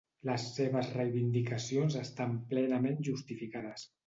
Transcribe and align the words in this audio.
Les 0.27 0.45
seves 0.53 0.87
reivindicacions 0.95 1.99
estan 2.01 2.35
plenament 2.55 2.99
justificades. 3.11 3.87